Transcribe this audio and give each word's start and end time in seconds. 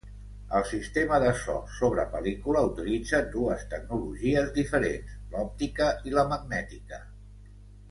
El 0.59 0.63
sistema 0.69 1.19
de 1.23 1.33
so 1.41 1.57
sobre 1.79 2.05
pel·lícula 2.13 2.63
utilitza 2.69 3.21
dues 3.35 3.67
tecnologies 3.75 4.49
diferents, 4.57 5.15
l'òptica 5.37 5.93
i 6.11 6.19
la 6.19 6.25
magnètica. 6.35 7.05